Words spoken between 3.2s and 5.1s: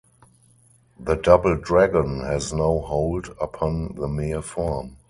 upon the mere form.